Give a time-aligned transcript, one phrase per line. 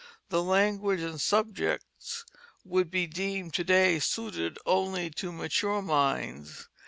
[0.29, 2.25] The language and subjects
[2.65, 6.67] would be deemed to day suited only to mature minds.